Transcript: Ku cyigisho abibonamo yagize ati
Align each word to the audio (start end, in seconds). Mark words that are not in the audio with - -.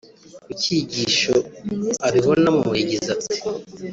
Ku 0.43 0.51
cyigisho 0.61 1.35
abibonamo 2.07 2.69
yagize 2.79 3.07
ati 3.15 3.35